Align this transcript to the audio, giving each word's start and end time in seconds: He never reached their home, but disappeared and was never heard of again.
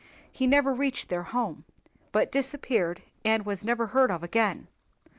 He 0.31 0.47
never 0.47 0.73
reached 0.73 1.09
their 1.09 1.21
home, 1.21 1.63
but 2.11 2.31
disappeared 2.31 3.03
and 3.23 3.45
was 3.45 3.63
never 3.63 3.85
heard 3.85 4.09
of 4.09 4.23
again. 4.23 4.67